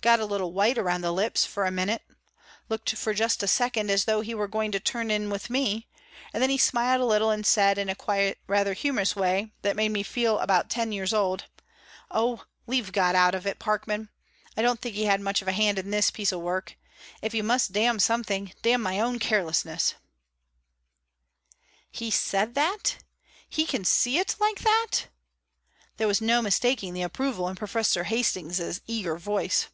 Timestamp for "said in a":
7.44-7.96